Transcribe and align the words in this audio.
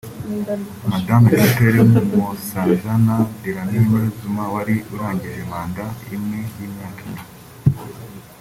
Mme 0.29 1.17
Dr 1.27 1.73
Nkosazana 2.03 3.15
Dlamini 3.41 3.99
Zuma 4.17 4.45
wari 4.53 4.75
urangije 4.93 5.41
manda 5.51 5.85
imwe 6.15 6.39
y’imyaka 6.55 7.01
ine 7.09 7.23